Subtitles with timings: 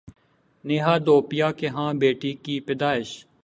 [0.65, 3.09] نیہا دھوپیا کے ہاں بیٹی کی پیدائش